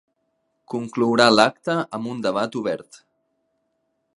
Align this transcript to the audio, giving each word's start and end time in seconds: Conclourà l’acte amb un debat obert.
Conclourà 0.73 1.27
l’acte 1.35 1.75
amb 1.99 2.09
un 2.15 2.25
debat 2.27 2.59
obert. 2.63 2.99